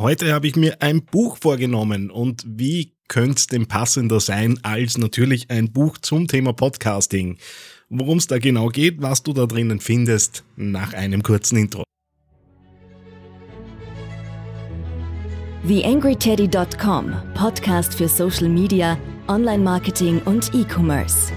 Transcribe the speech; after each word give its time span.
Heute 0.00 0.32
habe 0.32 0.46
ich 0.46 0.56
mir 0.56 0.80
ein 0.80 1.02
Buch 1.02 1.36
vorgenommen 1.36 2.10
und 2.10 2.42
wie 2.46 2.94
könnte 3.08 3.36
es 3.36 3.48
denn 3.48 3.66
passender 3.66 4.18
sein 4.18 4.58
als 4.62 4.96
natürlich 4.96 5.50
ein 5.50 5.72
Buch 5.72 5.98
zum 5.98 6.26
Thema 6.26 6.54
Podcasting? 6.54 7.36
Worum 7.90 8.16
es 8.16 8.26
da 8.26 8.38
genau 8.38 8.68
geht, 8.68 9.02
was 9.02 9.22
du 9.22 9.34
da 9.34 9.44
drinnen 9.44 9.78
findest, 9.78 10.42
nach 10.56 10.94
einem 10.94 11.22
kurzen 11.22 11.58
Intro. 11.58 11.84
TheAngryTeddy.com, 15.68 17.12
Podcast 17.34 17.92
für 17.92 18.08
Social 18.08 18.48
Media, 18.48 18.96
Online-Marketing 19.28 20.22
und 20.22 20.54
E-Commerce. 20.54 21.30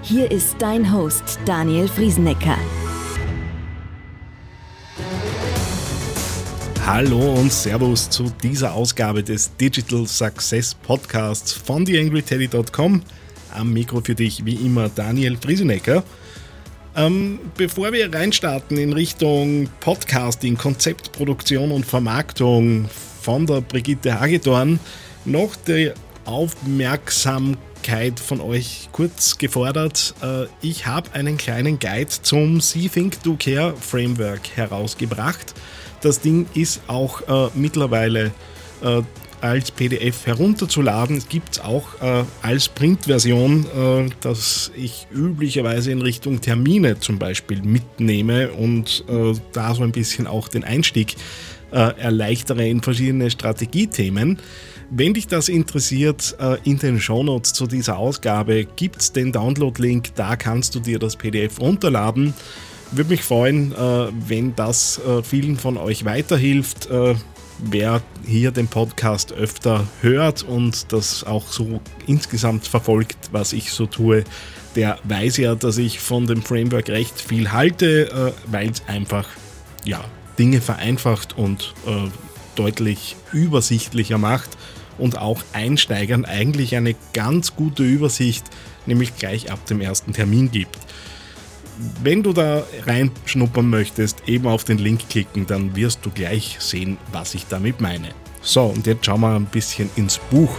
Hier 0.00 0.30
ist 0.30 0.56
dein 0.60 0.90
Host 0.94 1.38
Daniel 1.44 1.88
Friesenecker. 1.88 2.56
Hallo 6.90 7.34
und 7.34 7.52
Servus 7.52 8.08
zu 8.08 8.32
dieser 8.42 8.72
Ausgabe 8.72 9.22
des 9.22 9.54
Digital 9.56 10.06
Success 10.06 10.74
Podcasts 10.74 11.52
von 11.52 11.84
TheAngryTeddy.com. 11.84 13.02
Am 13.52 13.72
Mikro 13.74 14.00
für 14.00 14.14
dich 14.14 14.46
wie 14.46 14.54
immer 14.54 14.88
Daniel 14.88 15.36
Friesenecker. 15.36 16.02
Ähm, 16.96 17.40
bevor 17.58 17.92
wir 17.92 18.10
reinstarten 18.10 18.78
in 18.78 18.94
Richtung 18.94 19.68
Podcasting, 19.80 20.56
Konzeptproduktion 20.56 21.72
und 21.72 21.84
Vermarktung 21.84 22.88
von 23.20 23.44
der 23.44 23.60
Brigitte 23.60 24.18
Hagedorn, 24.18 24.80
noch 25.26 25.56
die 25.56 25.92
Aufmerksamkeit 26.24 28.18
von 28.18 28.40
euch 28.40 28.88
kurz 28.92 29.36
gefordert. 29.36 30.14
Äh, 30.22 30.46
ich 30.62 30.86
habe 30.86 31.12
einen 31.12 31.36
kleinen 31.36 31.78
Guide 31.78 32.08
zum 32.22 32.62
See 32.62 32.88
Think 32.88 33.22
Do 33.24 33.36
Care 33.38 33.74
Framework 33.78 34.56
herausgebracht. 34.56 35.54
Das 36.00 36.20
Ding 36.20 36.46
ist 36.54 36.80
auch 36.86 37.22
äh, 37.22 37.50
mittlerweile 37.54 38.32
äh, 38.82 39.02
als 39.40 39.70
PDF 39.70 40.26
herunterzuladen. 40.26 41.16
Es 41.16 41.28
gibt 41.28 41.54
es 41.54 41.60
auch 41.60 42.00
äh, 42.00 42.24
als 42.42 42.68
Printversion, 42.68 43.66
äh, 43.66 44.10
dass 44.20 44.72
ich 44.76 45.06
üblicherweise 45.12 45.92
in 45.92 46.02
Richtung 46.02 46.40
Termine 46.40 46.98
zum 46.98 47.18
Beispiel 47.18 47.62
mitnehme 47.62 48.50
und 48.50 49.04
äh, 49.08 49.34
da 49.52 49.74
so 49.74 49.82
ein 49.82 49.92
bisschen 49.92 50.26
auch 50.26 50.48
den 50.48 50.64
Einstieg 50.64 51.16
äh, 51.70 51.98
erleichtere 51.98 52.66
in 52.66 52.82
verschiedene 52.82 53.30
Strategiethemen. 53.30 54.38
Wenn 54.90 55.12
dich 55.12 55.26
das 55.26 55.50
interessiert, 55.50 56.34
äh, 56.40 56.56
in 56.64 56.78
den 56.78 56.98
Shownotes 56.98 57.52
zu 57.52 57.66
dieser 57.66 57.98
Ausgabe 57.98 58.64
gibt 58.64 59.02
es 59.02 59.12
den 59.12 59.32
Download-Link, 59.32 60.14
da 60.14 60.36
kannst 60.36 60.74
du 60.74 60.80
dir 60.80 60.98
das 60.98 61.16
PDF 61.16 61.60
runterladen. 61.60 62.32
Würde 62.90 63.10
mich 63.10 63.22
freuen, 63.22 63.72
äh, 63.72 64.08
wenn 64.26 64.56
das 64.56 64.98
äh, 64.98 65.22
vielen 65.22 65.58
von 65.58 65.76
euch 65.76 66.06
weiterhilft. 66.06 66.90
Äh, 66.90 67.16
wer 67.58 68.00
hier 68.26 68.50
den 68.50 68.68
Podcast 68.68 69.32
öfter 69.32 69.86
hört 70.00 70.42
und 70.42 70.92
das 70.92 71.24
auch 71.24 71.48
so 71.48 71.80
insgesamt 72.06 72.66
verfolgt, 72.66 73.16
was 73.32 73.52
ich 73.52 73.72
so 73.72 73.86
tue, 73.86 74.24
der 74.74 74.98
weiß 75.04 75.36
ja, 75.38 75.54
dass 75.54 75.76
ich 75.76 75.98
von 75.98 76.26
dem 76.26 76.42
Framework 76.42 76.88
recht 76.88 77.20
viel 77.20 77.50
halte, 77.50 78.32
weil 78.46 78.70
es 78.70 78.84
einfach 78.86 79.26
ja, 79.84 80.04
Dinge 80.38 80.60
vereinfacht 80.60 81.36
und 81.36 81.74
deutlich 82.54 83.16
übersichtlicher 83.32 84.18
macht 84.18 84.50
und 84.96 85.18
auch 85.18 85.42
Einsteigern 85.52 86.24
eigentlich 86.24 86.76
eine 86.76 86.94
ganz 87.12 87.56
gute 87.56 87.82
Übersicht, 87.82 88.44
nämlich 88.86 89.16
gleich 89.16 89.50
ab 89.50 89.66
dem 89.66 89.80
ersten 89.80 90.12
Termin 90.12 90.52
gibt 90.52 90.78
wenn 92.02 92.22
du 92.22 92.32
da 92.32 92.62
reinschnuppern 92.86 93.68
möchtest, 93.68 94.28
eben 94.28 94.46
auf 94.46 94.64
den 94.64 94.78
Link 94.78 95.08
klicken, 95.08 95.46
dann 95.46 95.74
wirst 95.76 96.04
du 96.04 96.10
gleich 96.10 96.56
sehen, 96.60 96.98
was 97.12 97.34
ich 97.34 97.46
damit 97.46 97.80
meine. 97.80 98.08
So, 98.40 98.66
und 98.66 98.86
jetzt 98.86 99.04
schauen 99.04 99.20
wir 99.20 99.34
ein 99.34 99.46
bisschen 99.46 99.90
ins 99.96 100.18
Buch. 100.18 100.50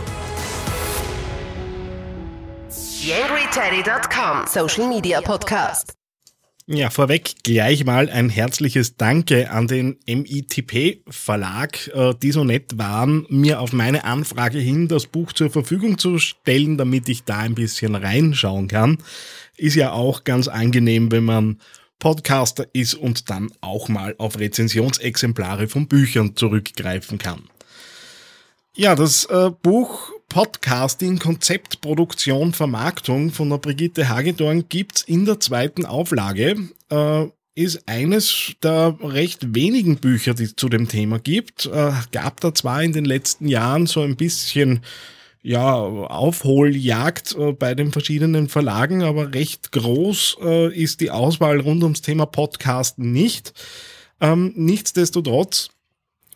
YangryTeddy.com 3.01 4.45
Social 4.47 4.87
Media 4.87 5.21
Podcast. 5.21 5.98
Ja, 6.71 6.91
vorweg 6.91 7.31
gleich 7.41 7.83
mal 7.83 8.11
ein 8.11 8.29
herzliches 8.29 8.95
Danke 8.95 9.49
an 9.49 9.65
den 9.65 9.97
MITP 10.05 11.01
Verlag, 11.09 11.87
äh, 11.95 12.13
die 12.21 12.31
so 12.31 12.43
nett 12.43 12.77
waren, 12.77 13.25
mir 13.27 13.59
auf 13.59 13.73
meine 13.73 14.03
Anfrage 14.03 14.59
hin 14.59 14.87
das 14.87 15.07
Buch 15.07 15.33
zur 15.33 15.49
Verfügung 15.49 15.97
zu 15.97 16.19
stellen, 16.19 16.77
damit 16.77 17.09
ich 17.09 17.23
da 17.23 17.39
ein 17.39 17.55
bisschen 17.55 17.95
reinschauen 17.95 18.67
kann. 18.67 18.99
Ist 19.57 19.73
ja 19.73 19.93
auch 19.93 20.25
ganz 20.25 20.47
angenehm, 20.47 21.11
wenn 21.11 21.23
man 21.23 21.59
Podcaster 21.97 22.67
ist 22.71 22.93
und 22.93 23.31
dann 23.31 23.51
auch 23.61 23.89
mal 23.89 24.13
auf 24.19 24.37
Rezensionsexemplare 24.37 25.67
von 25.67 25.87
Büchern 25.87 26.35
zurückgreifen 26.35 27.17
kann. 27.17 27.49
Ja, 28.75 28.93
das 28.93 29.25
äh, 29.25 29.49
Buch 29.63 30.11
Podcasting, 30.29 31.17
Konzept, 31.17 31.81
Produktion, 31.81 32.53
Vermarktung 32.53 33.31
von 33.31 33.49
der 33.49 33.57
Brigitte 33.57 34.07
Hagedorn 34.07 34.69
gibt's 34.69 35.01
in 35.01 35.25
der 35.25 35.39
zweiten 35.39 35.85
Auflage. 35.85 36.69
Äh, 36.89 37.25
ist 37.55 37.89
eines 37.89 38.53
der 38.63 38.97
recht 39.01 39.53
wenigen 39.53 39.97
Bücher, 39.97 40.33
die 40.33 40.43
es 40.43 40.55
zu 40.55 40.69
dem 40.69 40.87
Thema 40.87 41.19
gibt. 41.19 41.65
Äh, 41.65 41.91
gab 42.11 42.39
da 42.39 42.53
zwar 42.53 42.83
in 42.83 42.93
den 42.93 43.05
letzten 43.05 43.47
Jahren 43.47 43.87
so 43.87 44.01
ein 44.01 44.15
bisschen 44.15 44.81
ja, 45.41 45.73
Aufholjagd 45.73 47.35
äh, 47.35 47.51
bei 47.53 47.73
den 47.73 47.91
verschiedenen 47.91 48.49
Verlagen, 48.49 49.03
aber 49.03 49.33
recht 49.33 49.71
groß 49.71 50.37
äh, 50.41 50.73
ist 50.73 51.01
die 51.01 51.11
Auswahl 51.11 51.59
rund 51.59 51.83
ums 51.83 52.01
Thema 52.01 52.25
Podcasten 52.25 53.11
nicht. 53.11 53.53
Ähm, 54.21 54.53
nichtsdestotrotz 54.55 55.69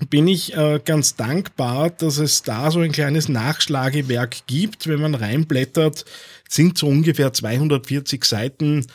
bin 0.09 0.27
ich 0.27 0.55
äh, 0.55 0.79
ganz 0.83 1.15
dankbar, 1.15 1.89
dass 1.89 2.17
es 2.17 2.43
da 2.43 2.71
so 2.71 2.79
ein 2.79 2.91
kleines 2.91 3.29
Nachschlagewerk 3.29 4.47
gibt. 4.47 4.87
Wenn 4.87 5.01
man 5.01 5.15
reinblättert, 5.15 6.05
sind 6.49 6.77
so 6.77 6.87
ungefähr 6.87 7.33
240 7.33 8.23
Seiten 8.25 8.85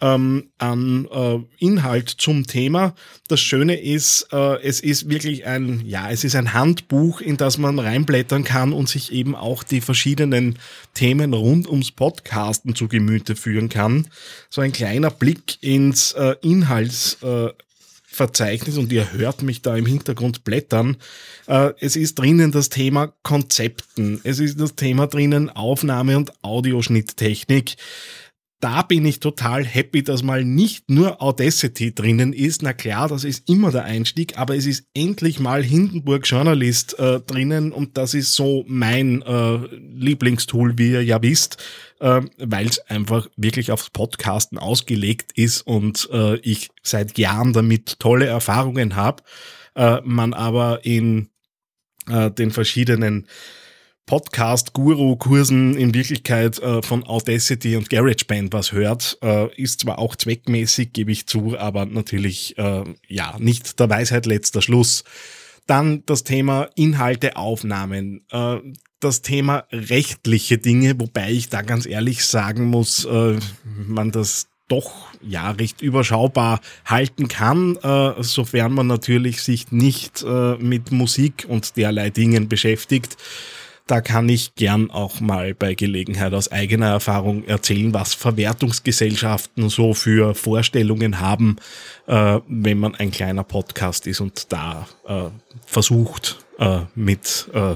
ähm, 0.00 0.50
an 0.58 1.08
äh, 1.10 1.38
Inhalt 1.58 2.08
zum 2.08 2.46
Thema. 2.46 2.94
Das 3.26 3.40
Schöne 3.40 3.80
ist, 3.80 4.28
äh, 4.32 4.62
es 4.62 4.80
ist 4.80 5.08
wirklich 5.08 5.46
ein, 5.46 5.82
ja, 5.84 6.10
es 6.10 6.24
ist 6.24 6.36
ein 6.36 6.52
Handbuch, 6.52 7.20
in 7.20 7.36
das 7.36 7.58
man 7.58 7.78
reinblättern 7.78 8.44
kann 8.44 8.72
und 8.72 8.88
sich 8.88 9.12
eben 9.12 9.34
auch 9.34 9.64
die 9.64 9.80
verschiedenen 9.80 10.58
Themen 10.94 11.34
rund 11.34 11.68
ums 11.68 11.90
Podcasten 11.90 12.74
zu 12.74 12.86
Gemüte 12.86 13.34
führen 13.34 13.68
kann. 13.68 14.08
So 14.50 14.60
ein 14.60 14.72
kleiner 14.72 15.10
Blick 15.10 15.60
ins 15.62 16.12
äh, 16.12 16.36
Inhalts 16.42 17.18
äh, 17.22 17.48
Verzeichnis 18.18 18.76
und 18.76 18.92
ihr 18.92 19.12
hört 19.12 19.42
mich 19.42 19.62
da 19.62 19.76
im 19.76 19.86
Hintergrund 19.86 20.44
blättern. 20.44 20.96
Äh, 21.46 21.72
es 21.80 21.96
ist 21.96 22.18
drinnen 22.18 22.52
das 22.52 22.68
Thema 22.68 23.14
Konzepten. 23.22 24.20
Es 24.24 24.40
ist 24.40 24.60
das 24.60 24.74
Thema 24.74 25.06
drinnen 25.06 25.48
Aufnahme 25.48 26.16
und 26.16 26.32
Audioschnitttechnik 26.42 27.76
da 28.60 28.82
bin 28.82 29.06
ich 29.06 29.20
total 29.20 29.64
happy, 29.64 30.02
dass 30.02 30.22
mal 30.22 30.44
nicht 30.44 30.90
nur 30.90 31.22
Audacity 31.22 31.94
drinnen 31.94 32.32
ist. 32.32 32.62
Na 32.62 32.72
klar, 32.72 33.08
das 33.08 33.22
ist 33.22 33.48
immer 33.48 33.70
der 33.70 33.84
Einstieg, 33.84 34.36
aber 34.36 34.56
es 34.56 34.66
ist 34.66 34.84
endlich 34.94 35.38
mal 35.38 35.62
Hindenburg 35.62 36.26
Journalist 36.26 36.98
äh, 36.98 37.20
drinnen 37.20 37.72
und 37.72 37.96
das 37.96 38.14
ist 38.14 38.34
so 38.34 38.64
mein 38.66 39.22
äh, 39.22 39.58
Lieblingstool, 39.76 40.76
wie 40.76 40.90
ihr 40.90 41.04
ja 41.04 41.22
wisst, 41.22 41.58
äh, 42.00 42.22
weil 42.38 42.66
es 42.66 42.80
einfach 42.88 43.28
wirklich 43.36 43.70
aufs 43.70 43.90
Podcasten 43.90 44.58
ausgelegt 44.58 45.32
ist 45.36 45.62
und 45.62 46.08
äh, 46.12 46.36
ich 46.38 46.70
seit 46.82 47.16
Jahren 47.16 47.52
damit 47.52 48.00
tolle 48.00 48.26
Erfahrungen 48.26 48.96
habe. 48.96 49.22
Äh, 49.76 50.00
man 50.02 50.34
aber 50.34 50.84
in 50.84 51.28
äh, 52.08 52.30
den 52.32 52.50
verschiedenen 52.50 53.28
Podcast-Guru-Kursen 54.08 55.76
in 55.76 55.94
Wirklichkeit 55.94 56.58
äh, 56.58 56.82
von 56.82 57.04
Audacity 57.04 57.76
und 57.76 57.90
GarageBand 57.90 58.52
was 58.52 58.72
hört, 58.72 59.18
äh, 59.22 59.54
ist 59.54 59.80
zwar 59.80 59.98
auch 59.98 60.16
zweckmäßig, 60.16 60.92
gebe 60.92 61.12
ich 61.12 61.26
zu, 61.26 61.56
aber 61.56 61.86
natürlich 61.86 62.58
äh, 62.58 62.84
ja 63.06 63.36
nicht 63.38 63.78
der 63.78 63.88
Weisheit 63.90 64.26
letzter 64.26 64.62
Schluss. 64.62 65.04
Dann 65.66 66.02
das 66.06 66.24
Thema 66.24 66.70
Inhalte, 66.74 67.36
Aufnahmen, 67.36 68.24
äh, 68.32 68.56
das 68.98 69.20
Thema 69.20 69.64
rechtliche 69.70 70.56
Dinge, 70.56 70.98
wobei 70.98 71.30
ich 71.30 71.50
da 71.50 71.60
ganz 71.60 71.84
ehrlich 71.84 72.24
sagen 72.24 72.64
muss, 72.64 73.04
äh, 73.04 73.38
man 73.86 74.10
das 74.10 74.48
doch 74.68 74.92
ja 75.22 75.50
recht 75.50 75.82
überschaubar 75.82 76.60
halten 76.86 77.28
kann, 77.28 77.76
äh, 77.76 78.22
sofern 78.22 78.72
man 78.72 78.86
natürlich 78.86 79.42
sich 79.42 79.70
nicht 79.70 80.22
äh, 80.22 80.56
mit 80.56 80.92
Musik 80.92 81.46
und 81.46 81.76
derlei 81.76 82.08
Dingen 82.08 82.48
beschäftigt 82.48 83.16
da 83.88 84.00
kann 84.00 84.28
ich 84.28 84.54
gern 84.54 84.90
auch 84.90 85.20
mal 85.20 85.54
bei 85.54 85.74
Gelegenheit 85.74 86.34
aus 86.34 86.52
eigener 86.52 86.88
Erfahrung 86.88 87.44
erzählen, 87.44 87.92
was 87.94 88.14
Verwertungsgesellschaften 88.14 89.70
so 89.70 89.94
für 89.94 90.34
Vorstellungen 90.34 91.20
haben, 91.20 91.56
äh, 92.06 92.38
wenn 92.46 92.78
man 92.78 92.94
ein 92.94 93.10
kleiner 93.10 93.44
Podcast 93.44 94.06
ist 94.06 94.20
und 94.20 94.52
da 94.52 94.86
äh, 95.06 95.24
versucht, 95.66 96.44
äh, 96.58 96.80
mit 96.94 97.48
äh, 97.54 97.74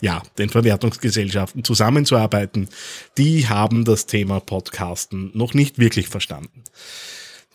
ja, 0.00 0.20
den 0.36 0.50
Verwertungsgesellschaften 0.50 1.62
zusammenzuarbeiten. 1.62 2.68
Die 3.16 3.48
haben 3.48 3.84
das 3.84 4.06
Thema 4.06 4.40
Podcasten 4.40 5.30
noch 5.32 5.54
nicht 5.54 5.78
wirklich 5.78 6.08
verstanden. 6.08 6.64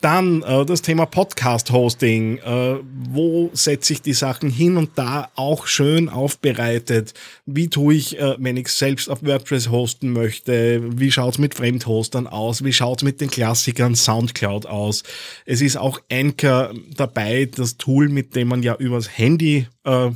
Dann 0.02 0.44
äh, 0.44 0.64
das 0.64 0.84
Thema 0.84 1.08
Podcast-Hosting. 1.08 2.38
Äh, 2.38 2.76
wo 3.10 3.50
setze 3.54 3.94
ich 3.94 4.02
die 4.04 4.14
Sachen 4.14 4.52
hin 4.52 4.78
und 4.78 4.92
da 4.96 5.30
auch 5.36 5.66
schön 5.66 6.08
aufbereitet? 6.08 7.16
Wie 7.48 7.68
tue 7.68 7.96
ich, 7.96 8.20
äh, 8.20 8.36
wenn 8.38 8.58
ich 8.58 8.68
selbst 8.68 9.10
auf 9.10 9.24
WordPress 9.24 9.70
hosten 9.70 10.12
möchte? 10.12 10.84
Wie 11.00 11.12
schaut's 11.12 11.40
mit 11.40 11.56
Fremdhostern 11.56 12.28
aus? 12.28 12.64
Wie 12.64 12.74
schaut's 12.74 13.02
mit 13.02 13.22
den 13.22 13.32
Klassikern 13.32 13.96
Soundcloud 13.96 14.68
aus? 14.68 15.02
Es 15.46 15.62
ist 15.62 15.78
auch 15.78 16.00
Anchor 16.12 16.74
dabei, 16.96 17.46
das 17.46 17.78
Tool, 17.78 18.08
mit 18.08 18.36
dem 18.36 18.50
man 18.50 18.62
ja 18.62 18.76
übers 18.76 19.18
Handy, 19.18 19.66
äh, 19.84 20.12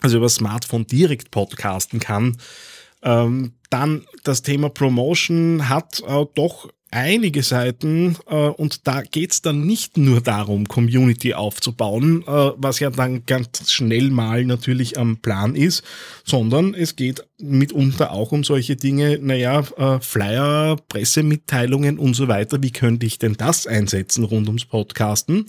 also 0.00 0.16
über 0.16 0.28
Smartphone 0.28 0.86
direkt 0.86 1.32
podcasten 1.32 1.98
kann. 1.98 2.36
Ähm, 3.02 3.54
dann 3.70 4.06
das 4.22 4.42
Thema 4.42 4.68
Promotion 4.68 5.68
hat 5.68 6.02
äh, 6.06 6.24
doch 6.34 6.68
einige 6.90 7.42
Seiten 7.42 8.16
äh, 8.26 8.34
und 8.34 8.86
da 8.86 9.02
geht's 9.02 9.42
dann 9.42 9.66
nicht 9.66 9.96
nur 9.96 10.20
darum, 10.20 10.66
Community 10.66 11.34
aufzubauen, 11.34 12.22
äh, 12.22 12.52
was 12.56 12.80
ja 12.80 12.90
dann 12.90 13.24
ganz 13.26 13.70
schnell 13.70 14.10
mal 14.10 14.44
natürlich 14.44 14.98
am 14.98 15.18
Plan 15.18 15.54
ist, 15.54 15.82
sondern 16.24 16.74
es 16.74 16.96
geht 16.96 17.24
mitunter 17.38 18.12
auch 18.12 18.32
um 18.32 18.44
solche 18.44 18.76
Dinge, 18.76 19.18
naja, 19.20 19.64
äh, 19.76 20.00
Flyer, 20.00 20.76
Pressemitteilungen 20.88 21.98
und 21.98 22.14
so 22.14 22.28
weiter. 22.28 22.62
Wie 22.62 22.72
könnte 22.72 23.06
ich 23.06 23.18
denn 23.18 23.34
das 23.34 23.66
einsetzen 23.66 24.24
rund 24.24 24.48
ums 24.48 24.64
Podcasten? 24.64 25.46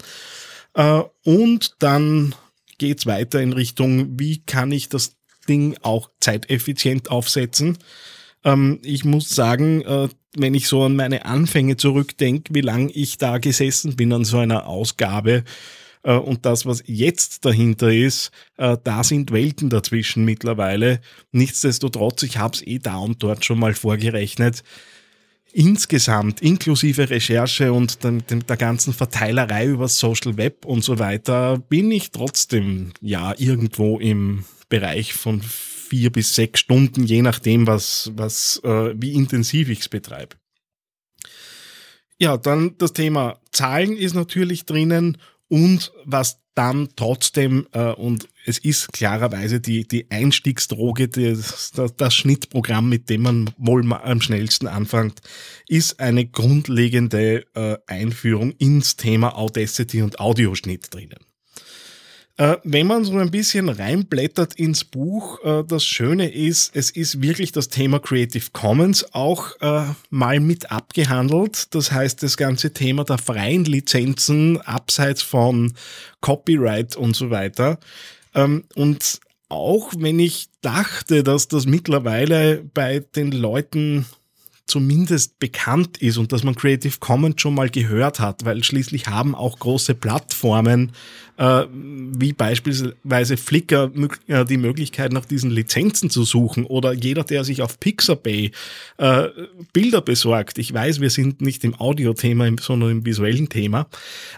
Äh, 0.73 1.01
und 1.23 1.75
dann 1.79 2.35
geht's 2.77 3.05
weiter 3.05 3.41
in 3.41 3.53
Richtung, 3.53 4.19
wie 4.19 4.39
kann 4.39 4.71
ich 4.71 4.89
das 4.89 5.15
Ding 5.47 5.77
auch 5.81 6.09
zeiteffizient 6.19 7.11
aufsetzen? 7.11 7.77
Ähm, 8.43 8.79
ich 8.83 9.05
muss 9.05 9.29
sagen, 9.29 9.81
äh, 9.81 10.07
wenn 10.37 10.53
ich 10.53 10.67
so 10.67 10.83
an 10.83 10.95
meine 10.95 11.25
Anfänge 11.25 11.77
zurückdenke, 11.77 12.53
wie 12.53 12.61
lange 12.61 12.91
ich 12.91 13.17
da 13.17 13.37
gesessen 13.37 13.95
bin 13.95 14.13
an 14.13 14.25
so 14.25 14.37
einer 14.37 14.67
Ausgabe 14.67 15.43
äh, 16.03 16.13
und 16.13 16.45
das, 16.45 16.65
was 16.65 16.83
jetzt 16.85 17.45
dahinter 17.45 17.91
ist, 17.91 18.31
äh, 18.57 18.77
da 18.83 19.03
sind 19.03 19.31
Welten 19.31 19.69
dazwischen 19.69 20.25
mittlerweile. 20.25 21.01
Nichtsdestotrotz, 21.31 22.23
ich 22.23 22.37
habe 22.37 22.55
es 22.55 22.65
eh 22.65 22.79
da 22.79 22.97
und 22.97 23.21
dort 23.23 23.43
schon 23.45 23.59
mal 23.59 23.73
vorgerechnet. 23.73 24.63
Insgesamt, 25.51 26.41
inklusive 26.41 27.09
Recherche 27.09 27.73
und 27.73 28.03
dem, 28.03 28.25
dem, 28.27 28.45
der 28.45 28.57
ganzen 28.57 28.93
Verteilerei 28.93 29.65
über 29.65 29.87
Social 29.87 30.37
Web 30.37 30.63
und 30.65 30.83
so 30.83 30.99
weiter, 30.99 31.57
bin 31.57 31.91
ich 31.91 32.11
trotzdem 32.11 32.91
ja 33.01 33.33
irgendwo 33.35 33.97
im 33.97 34.45
Bereich 34.69 35.13
von 35.13 35.41
vier 35.89 36.11
bis 36.11 36.35
sechs 36.35 36.59
Stunden, 36.59 37.03
je 37.03 37.21
nachdem, 37.21 37.67
was, 37.67 38.11
was, 38.15 38.61
äh, 38.63 38.93
wie 38.95 39.13
intensiv 39.13 39.69
ich 39.69 39.79
es 39.79 39.89
betreibe. 39.89 40.35
Ja, 42.19 42.37
dann 42.37 42.77
das 42.77 42.93
Thema 42.93 43.39
Zahlen 43.51 43.95
ist 43.95 44.13
natürlich 44.13 44.65
drinnen 44.65 45.17
und 45.47 45.91
was 46.05 46.41
dann 46.53 46.89
trotzdem, 46.97 47.67
äh, 47.71 47.93
und 47.93 48.27
es 48.45 48.57
ist 48.57 48.91
klarerweise 48.91 49.61
die, 49.61 49.87
die 49.87 50.11
Einstiegsdroge, 50.11 51.07
das, 51.07 51.71
das, 51.71 51.95
das 51.95 52.13
Schnittprogramm, 52.13 52.89
mit 52.89 53.09
dem 53.09 53.21
man 53.21 53.49
wohl 53.57 53.89
am 53.93 54.19
schnellsten 54.19 54.67
anfängt, 54.67 55.21
ist 55.69 56.01
eine 56.01 56.25
grundlegende 56.25 57.45
äh, 57.55 57.77
Einführung 57.87 58.51
ins 58.51 58.97
Thema 58.97 59.37
Audacity 59.37 60.01
und 60.01 60.19
Audioschnitt 60.19 60.93
drinnen. 60.93 61.28
Äh, 62.39 62.55
wenn 62.63 62.87
man 62.87 63.03
so 63.03 63.17
ein 63.17 63.31
bisschen 63.31 63.67
reinblättert 63.67 64.53
ins 64.53 64.85
Buch, 64.85 65.43
äh, 65.43 65.65
das 65.67 65.83
Schöne 65.83 66.31
ist, 66.31 66.73
es 66.73 66.89
ist 66.89 67.21
wirklich 67.21 67.51
das 67.51 67.67
Thema 67.67 67.99
Creative 67.99 68.45
Commons 68.53 69.13
auch 69.13 69.59
äh, 69.59 69.83
mal 70.09 70.39
mit 70.39 70.71
abgehandelt. 70.71 71.75
Das 71.75 71.91
heißt, 71.91 72.23
das 72.23 72.37
ganze 72.37 72.71
Thema 72.71 73.03
der 73.03 73.17
freien 73.17 73.65
Lizenzen 73.65 74.61
abseits 74.61 75.21
von 75.21 75.73
Copyright 76.21 76.95
und 76.95 77.13
so 77.13 77.29
weiter. 77.29 77.77
Ähm, 78.33 78.63
und 78.73 79.19
auch 79.49 79.91
wenn 79.97 80.19
ich 80.19 80.47
dachte, 80.61 81.23
dass 81.23 81.49
das 81.49 81.65
mittlerweile 81.65 82.63
bei 82.73 82.99
den 82.99 83.33
Leuten 83.33 84.05
zumindest 84.69 85.39
bekannt 85.39 85.97
ist 85.97 86.17
und 86.17 86.31
dass 86.31 86.43
man 86.43 86.55
Creative 86.55 86.95
Commons 86.99 87.41
schon 87.41 87.55
mal 87.55 87.69
gehört 87.69 88.19
hat, 88.19 88.45
weil 88.45 88.63
schließlich 88.63 89.07
haben 89.07 89.35
auch 89.35 89.59
große 89.59 89.95
Plattformen 89.95 90.91
äh, 91.37 91.65
wie 91.71 92.33
beispielsweise 92.33 93.37
Flickr 93.37 93.91
äh, 94.27 94.45
die 94.45 94.57
Möglichkeit 94.57 95.11
nach 95.11 95.25
diesen 95.25 95.49
Lizenzen 95.49 96.09
zu 96.09 96.23
suchen 96.23 96.65
oder 96.65 96.93
jeder, 96.93 97.23
der 97.23 97.43
sich 97.43 97.61
auf 97.61 97.79
Pixabay 97.79 98.51
äh, 98.97 99.27
Bilder 99.73 100.01
besorgt. 100.01 100.57
Ich 100.57 100.73
weiß, 100.73 100.99
wir 100.99 101.09
sind 101.09 101.41
nicht 101.41 101.63
im 101.63 101.79
Audio-Thema, 101.79 102.49
sondern 102.59 102.91
im 102.91 103.05
visuellen 103.05 103.49
Thema, 103.49 103.87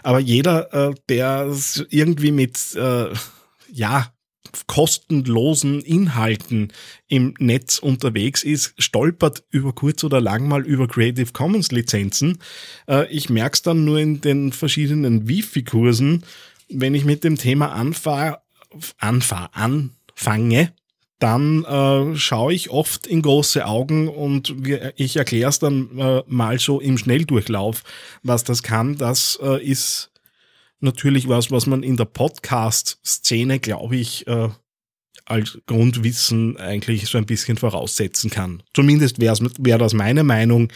aber 0.02 0.20
jeder, 0.20 0.72
äh, 0.90 0.94
der 1.08 1.52
irgendwie 1.90 2.32
mit 2.32 2.74
äh, 2.74 3.12
ja, 3.72 4.12
kostenlosen 4.66 5.80
Inhalten 5.80 6.72
im 7.08 7.34
Netz 7.38 7.78
unterwegs 7.78 8.42
ist, 8.42 8.74
stolpert 8.78 9.44
über 9.50 9.72
kurz 9.72 10.04
oder 10.04 10.20
lang 10.20 10.48
mal 10.48 10.66
über 10.66 10.88
Creative 10.88 11.32
Commons 11.32 11.72
Lizenzen. 11.72 12.38
Äh, 12.88 13.10
ich 13.10 13.30
merke 13.30 13.54
es 13.54 13.62
dann 13.62 13.84
nur 13.84 13.98
in 13.98 14.20
den 14.20 14.52
verschiedenen 14.52 15.28
Wifi-Kursen, 15.28 16.24
wenn 16.68 16.94
ich 16.94 17.04
mit 17.04 17.24
dem 17.24 17.36
Thema 17.36 17.72
anfahr, 17.72 18.42
anfahr, 18.98 19.50
anfange, 19.52 20.72
dann 21.18 21.64
äh, 21.64 22.16
schaue 22.16 22.52
ich 22.52 22.70
oft 22.70 23.06
in 23.06 23.22
große 23.22 23.64
Augen 23.64 24.08
und 24.08 24.54
ich 24.96 25.16
erkläre 25.16 25.50
es 25.50 25.60
dann 25.60 25.96
äh, 25.96 26.22
mal 26.26 26.58
so 26.58 26.80
im 26.80 26.98
Schnelldurchlauf, 26.98 27.84
was 28.24 28.42
das 28.42 28.64
kann. 28.64 28.96
Das 28.96 29.38
äh, 29.40 29.64
ist 29.64 30.11
natürlich 30.82 31.28
was, 31.28 31.50
was 31.50 31.66
man 31.66 31.82
in 31.82 31.96
der 31.96 32.04
Podcast-Szene, 32.04 33.58
glaube 33.60 33.96
ich, 33.96 34.26
äh, 34.26 34.48
als 35.24 35.58
Grundwissen 35.66 36.56
eigentlich 36.56 37.06
so 37.06 37.18
ein 37.18 37.26
bisschen 37.26 37.56
voraussetzen 37.56 38.30
kann. 38.30 38.62
Zumindest 38.74 39.20
wäre 39.20 39.36
wär 39.58 39.78
das 39.78 39.94
meine 39.94 40.24
Meinung. 40.24 40.68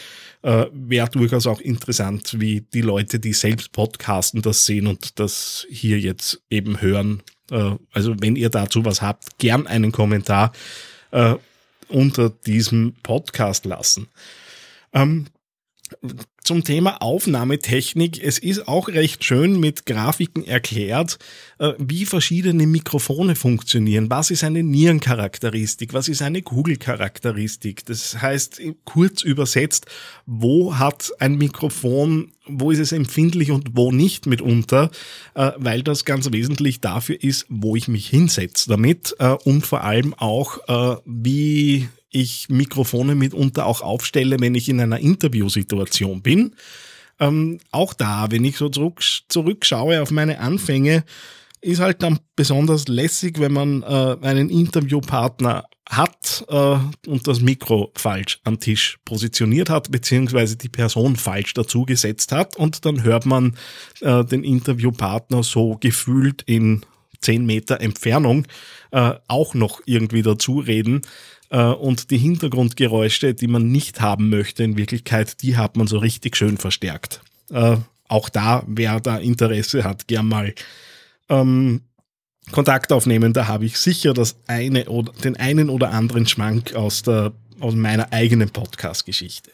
Äh, 0.43 0.67
wäre 0.73 1.08
durchaus 1.11 1.47
auch 1.47 1.61
interessant, 1.61 2.37
wie 2.38 2.61
die 2.61 2.82
Leute, 2.82 3.19
die 3.19 3.32
selbst 3.32 3.73
podcasten, 3.73 4.43
das 4.43 4.64
sehen 4.64 4.87
und 4.87 5.19
das 5.19 5.67
hier 5.69 5.99
jetzt 5.99 6.41
eben 6.49 6.81
hören. 6.81 7.23
Äh, 7.50 7.73
also 7.93 8.14
wenn 8.20 8.37
ihr 8.37 8.50
dazu 8.50 8.85
was 8.85 9.03
habt, 9.03 9.38
gern 9.38 9.67
einen 9.67 9.93
Kommentar 9.93 10.53
äh, 11.11 11.35
unter 11.88 12.31
diesem 12.31 12.94
Podcast 13.03 13.64
lassen. 13.64 14.08
Ähm, 14.93 15.26
zum 16.46 16.62
Thema 16.62 17.02
Aufnahmetechnik. 17.02 18.22
Es 18.22 18.38
ist 18.38 18.69
auch 18.69 18.88
recht 18.88 19.25
schön 19.25 19.58
mit 19.58 19.84
Grafiken 19.84 20.44
erklärt, 20.44 21.19
äh, 21.58 21.72
wie 21.78 22.06
verschiedene 22.06 22.66
Mikrofone 22.66 23.34
funktionieren. 23.34 24.08
Was 24.10 24.31
ist 24.31 24.44
eine 24.44 24.62
Nierencharakteristik? 24.62 25.93
Was 25.93 26.08
ist 26.08 26.22
eine 26.22 26.43
Kugelcharakteristik? 26.43 27.84
Das 27.84 28.22
heißt, 28.22 28.62
kurz 28.84 29.22
übersetzt, 29.22 29.86
wo 30.24 30.79
hat 30.79 31.12
ein 31.19 31.36
Mikrofon, 31.36 32.32
wo 32.46 32.70
ist 32.70 32.79
es 32.79 32.93
empfindlich 32.93 33.50
und 33.50 33.76
wo 33.76 33.91
nicht 33.91 34.26
mitunter, 34.26 34.91
äh, 35.34 35.50
weil 35.56 35.82
das 35.82 36.05
ganz 36.05 36.31
wesentlich 36.31 36.81
dafür 36.81 37.22
ist, 37.22 37.46
wo 37.48 37.74
ich 37.74 37.88
mich 37.88 38.08
hinsetze 38.08 38.69
damit 38.69 39.17
äh, 39.19 39.31
und 39.44 39.67
vor 39.67 39.82
allem 39.82 40.15
auch, 40.15 40.58
wie 41.05 41.88
ich 42.10 42.48
Mikrofone 42.48 43.15
mitunter 43.15 43.67
auch 43.67 43.81
aufstelle, 43.81 44.36
wenn 44.41 44.55
ich 44.55 44.69
in 44.69 44.81
einer 44.81 44.98
Interviewsituation 44.98 46.22
bin. 46.22 46.55
Ähm, 47.19 47.58
auch 47.70 47.94
da, 47.94 48.31
wenn 48.31 48.44
ich 48.44 48.56
so 48.56 48.69
zurück, 48.69 49.03
zurückschaue 49.29 50.03
auf 50.03 50.10
meine 50.10 50.39
Anfänge, 50.39 51.05
ist 51.60 51.81
halt 51.81 52.03
dann 52.03 52.19
besonders 52.36 52.89
lässig, 52.89 53.41
wenn 53.41 53.53
man 53.53 53.82
äh, 53.82 54.17
einen 54.22 54.51
Interviewpartner 54.51 55.65
hat 55.89 56.44
äh, 56.48 56.79
und 57.08 57.27
das 57.27 57.41
Mikro 57.41 57.93
falsch 57.94 58.41
am 58.44 58.58
Tisch 58.58 58.98
positioniert 59.05 59.70
hat, 59.70 59.91
beziehungsweise 59.91 60.56
die 60.56 60.69
Person 60.69 61.17
falsch 61.17 61.55
dazugesetzt 61.55 62.32
hat 62.32 62.56
und 62.56 62.84
dann 62.84 63.03
hört 63.03 63.25
man 63.25 63.56
äh, 64.01 64.25
den 64.25 64.44
Interviewpartner 64.44 65.43
so 65.43 65.77
gefühlt 65.81 66.43
in 66.43 66.84
zehn 67.20 67.46
Meter 67.46 67.81
Entfernung 67.81 68.46
äh, 68.91 69.15
auch 69.29 69.55
noch 69.55 69.81
irgendwie 69.87 70.23
dazu 70.23 70.58
reden. 70.58 71.03
Äh, 71.51 71.63
und 71.63 72.11
die 72.11 72.19
Hintergrundgeräusche, 72.19 73.35
die 73.35 73.46
man 73.46 73.70
nicht 73.70 74.01
haben 74.01 74.31
möchte 74.31 74.65
in 74.65 74.77
Wirklichkeit, 74.77 75.43
die 75.43 75.56
hat 75.56 75.77
man 75.77 75.87
so 75.87 75.99
richtig 75.99 76.37
schön 76.37 76.56
verstärkt. 76.56 77.20
Äh, 77.51 77.77
auch 78.08 78.29
da, 78.29 78.63
wer 78.67 79.01
da 79.01 79.19
Interesse 79.19 79.85
hat, 79.85 80.06
gern 80.08 80.29
mal 80.29 80.55
ähm, 81.29 81.82
Kontakt 82.53 82.93
aufnehmen. 82.93 83.32
Da 83.32 83.49
habe 83.49 83.65
ich 83.65 83.79
sicher 83.79 84.15
das 84.15 84.37
eine 84.46 84.89
oder 84.89 85.13
den 85.13 85.37
einen 85.37 85.69
oder 85.69 85.91
anderen 85.91 86.27
Schmank 86.27 86.75
aus 86.75 87.03
der 87.03 87.32
aus 87.61 87.75
meiner 87.75 88.13
eigenen 88.13 88.51
Podcast-Geschichte. 88.51 89.51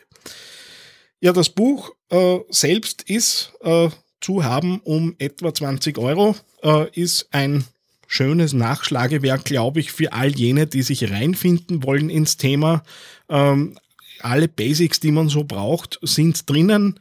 Ja, 1.21 1.33
das 1.33 1.50
Buch 1.50 1.92
äh, 2.11 2.40
selbst 2.50 3.02
ist 3.09 3.52
äh, 3.61 3.88
zu 4.23 4.45
haben 4.45 4.81
um 4.85 5.14
etwa 5.19 5.52
20 5.52 5.99
Euro, 5.99 6.35
äh, 6.62 6.88
ist 6.93 7.29
ein 7.33 7.64
schönes 8.07 8.52
Nachschlagewerk, 8.52 9.45
glaube 9.45 9.81
ich, 9.81 9.93
für 9.93 10.12
all 10.12 10.29
jene, 10.29 10.67
die 10.67 10.83
sich 10.83 11.11
reinfinden 11.11 11.83
wollen 11.83 12.11
ins 12.11 12.37
Thema. 12.37 12.83
Ähm, 13.29 13.79
alle 14.21 14.49
Basics, 14.49 15.00
die 15.00 15.11
man 15.11 15.29
so 15.29 15.45
braucht, 15.45 15.99
sind 16.02 16.49
drinnen. 16.49 17.00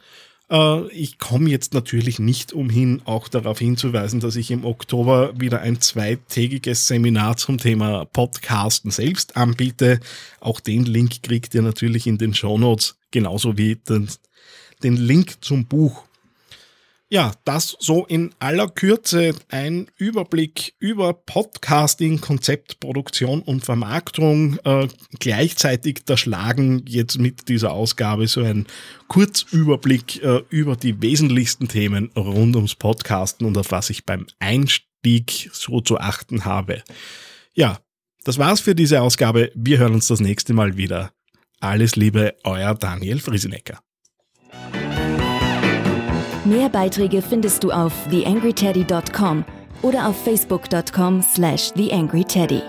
Äh, 0.49 0.87
ich 0.89 1.17
komme 1.17 1.49
jetzt 1.49 1.73
natürlich 1.73 2.19
nicht 2.19 2.53
umhin, 2.53 3.01
auch 3.05 3.27
darauf 3.27 3.59
hinzuweisen, 3.59 4.19
dass 4.19 4.35
ich 4.35 4.51
im 4.51 4.65
Oktober 4.65 5.39
wieder 5.39 5.61
ein 5.61 5.81
zweitägiges 5.81 6.87
Seminar 6.87 7.37
zum 7.37 7.57
Thema 7.57 8.05
Podcasten 8.05 8.91
selbst 8.91 9.37
anbiete. 9.37 9.99
Auch 10.39 10.59
den 10.59 10.85
Link 10.85 11.23
kriegt 11.23 11.53
ihr 11.55 11.61
natürlich 11.61 12.07
in 12.07 12.17
den 12.17 12.33
Show 12.33 12.57
Notes, 12.57 12.97
genauso 13.11 13.57
wie 13.57 13.75
den, 13.75 14.07
den 14.83 14.95
Link 14.95 15.43
zum 15.43 15.65
Buch 15.65 16.03
ja, 17.11 17.33
das 17.43 17.75
so 17.79 18.05
in 18.05 18.33
aller 18.39 18.69
Kürze 18.69 19.35
ein 19.49 19.87
Überblick 19.97 20.75
über 20.79 21.11
Podcasting, 21.13 22.21
Konzeptproduktion 22.21 23.41
und 23.41 23.65
Vermarktung. 23.65 24.57
Äh, 24.63 24.87
gleichzeitig 25.19 26.05
der 26.05 26.15
Schlagen 26.15 26.85
jetzt 26.87 27.19
mit 27.19 27.49
dieser 27.49 27.73
Ausgabe 27.73 28.27
so 28.27 28.41
ein 28.41 28.65
Kurzüberblick 29.09 30.23
äh, 30.23 30.43
über 30.49 30.77
die 30.77 31.01
wesentlichsten 31.01 31.67
Themen 31.67 32.11
rund 32.15 32.55
ums 32.55 32.75
Podcasten 32.75 33.45
und 33.45 33.57
auf 33.57 33.71
was 33.71 33.89
ich 33.89 34.05
beim 34.05 34.25
Einstieg 34.39 35.49
so 35.51 35.81
zu 35.81 35.99
achten 35.99 36.45
habe. 36.45 36.81
Ja, 37.53 37.79
das 38.23 38.37
war's 38.37 38.61
für 38.61 38.73
diese 38.73 39.01
Ausgabe. 39.01 39.51
Wir 39.53 39.79
hören 39.79 39.95
uns 39.95 40.07
das 40.07 40.21
nächste 40.21 40.53
Mal 40.53 40.77
wieder. 40.77 41.11
Alles 41.59 41.97
Liebe, 41.97 42.35
euer 42.45 42.73
Daniel 42.73 43.19
Friesenecker. 43.19 43.81
Mehr 46.51 46.67
Beiträge 46.67 47.21
findest 47.21 47.63
du 47.63 47.71
auf 47.71 47.93
theangryteddy.com 48.09 49.45
oder 49.83 50.05
auf 50.09 50.21
facebook.com 50.21 51.21
slash 51.21 51.71
theangryteddy. 51.71 52.61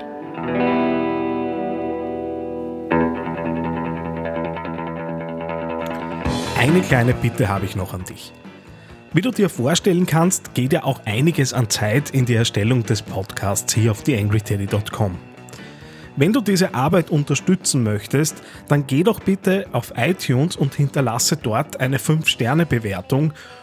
Eine 6.57 6.81
kleine 6.83 7.13
Bitte 7.13 7.49
habe 7.49 7.65
ich 7.65 7.75
noch 7.75 7.93
an 7.93 8.05
dich. 8.05 8.33
Wie 9.15 9.21
du 9.21 9.33
dir 9.33 9.49
vorstellen 9.49 10.07
kannst, 10.07 10.55
geht 10.55 10.73
ja 10.73 10.85
auch 10.85 11.01
einiges 11.05 11.53
an 11.53 11.69
Zeit 11.69 12.11
in 12.11 12.25
die 12.25 12.37
Erstellung 12.37 12.85
des 12.85 13.03
Podcasts 13.03 13.75
hier 13.75 13.91
auf 13.91 14.05
theangryteddy.com. 14.05 15.19
Wenn 16.15 16.33
du 16.33 16.43
diese 16.43 16.75
Arbeit 16.75 17.11
unterstützen 17.11 17.83
möchtest, 17.83 18.43
dann 18.69 18.87
geh 18.87 19.03
doch 19.03 19.19
bitte 19.19 19.67
auf 19.73 19.95
iTunes 19.97 20.57
und 20.57 20.75
hinterlasse 20.75 21.37
dort 21.37 21.81
eine 21.81 21.97
5-Sterne-Bewertung 21.97 23.33